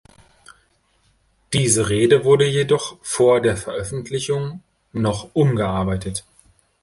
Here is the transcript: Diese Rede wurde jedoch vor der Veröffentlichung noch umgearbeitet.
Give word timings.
Diese 1.53 1.87
Rede 1.89 2.25
wurde 2.25 2.47
jedoch 2.47 2.97
vor 3.05 3.39
der 3.39 3.55
Veröffentlichung 3.55 4.63
noch 4.93 5.29
umgearbeitet. 5.35 6.25